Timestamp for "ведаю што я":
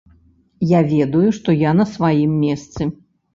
0.93-1.75